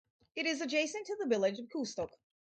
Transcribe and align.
It 0.35 0.47
is 0.47 0.61
adjacent 0.61 1.05
to 1.05 1.15
the 1.19 1.27
village 1.27 1.59
of 1.59 1.69
Kewstoke. 1.69 2.17